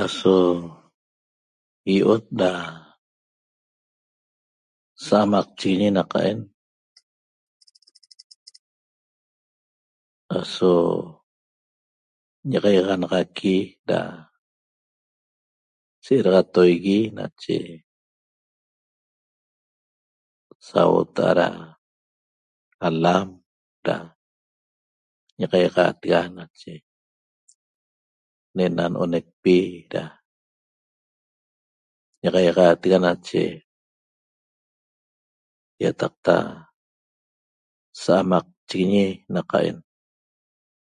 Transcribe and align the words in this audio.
Aso 0.00 0.36
iot 1.94 2.24
da 2.40 2.52
sa'amaqchigui 5.04 5.88
naqaen 5.98 6.38
aso 10.38 10.72
ñiaxaiaxanaxaqui 12.48 13.56
da 13.88 14.00
se'edaxatoigui 16.04 16.98
nache 17.18 17.56
sauota'a 20.68 21.32
da 21.38 21.48
alam 22.86 23.26
da 23.86 23.94
ña'axaiaxatega 25.38 26.20
nache 26.38 26.72
ne'ena 28.56 28.84
n'onecpi 28.92 29.56
da 29.92 30.02
ña'axaiaxaatega 32.22 32.98
nache 33.06 33.42
ýataqta 35.82 36.36
sa'amaqchiguiñi 38.02 39.06
naqaen 39.34 39.78